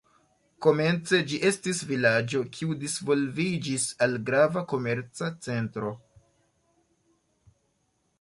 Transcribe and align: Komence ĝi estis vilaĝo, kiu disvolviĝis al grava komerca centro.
Komence 0.65 1.17
ĝi 1.31 1.37
estis 1.49 1.81
vilaĝo, 1.91 2.41
kiu 2.55 2.77
disvolviĝis 2.83 3.85
al 4.05 4.17
grava 4.31 4.65
komerca 4.73 5.29
centro. 5.49 5.93